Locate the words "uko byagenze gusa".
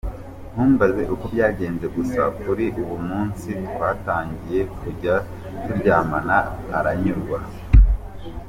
1.13-2.21